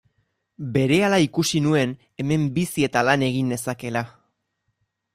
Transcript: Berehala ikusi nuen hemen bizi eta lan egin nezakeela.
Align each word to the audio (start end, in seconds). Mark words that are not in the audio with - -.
Berehala 0.77 1.19
ikusi 1.25 1.61
nuen 1.67 1.95
hemen 2.23 2.49
bizi 2.57 2.89
eta 2.91 3.07
lan 3.11 3.29
egin 3.31 3.55
nezakeela. 3.57 4.05